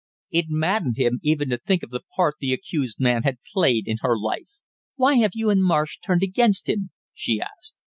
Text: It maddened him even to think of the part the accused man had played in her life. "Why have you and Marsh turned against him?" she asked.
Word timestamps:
It 0.31 0.45
maddened 0.49 0.97
him 0.97 1.19
even 1.21 1.49
to 1.51 1.59
think 1.59 1.83
of 1.83 1.91
the 1.91 2.01
part 2.15 2.33
the 2.39 2.53
accused 2.53 2.99
man 2.99 3.21
had 3.21 3.37
played 3.53 3.87
in 3.87 3.97
her 4.01 4.17
life. 4.17 4.49
"Why 4.95 5.17
have 5.17 5.33
you 5.35 5.51
and 5.51 5.63
Marsh 5.63 5.99
turned 5.99 6.23
against 6.23 6.67
him?" 6.67 6.89
she 7.13 7.39
asked. 7.39 7.75